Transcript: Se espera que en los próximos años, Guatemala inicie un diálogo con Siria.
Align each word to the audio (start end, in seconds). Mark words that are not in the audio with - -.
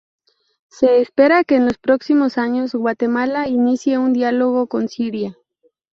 Se 0.67 0.99
espera 0.99 1.43
que 1.43 1.57
en 1.57 1.65
los 1.65 1.77
próximos 1.77 2.39
años, 2.39 2.73
Guatemala 2.73 3.47
inicie 3.47 3.99
un 3.99 4.13
diálogo 4.13 4.65
con 4.65 4.89
Siria. 4.89 5.37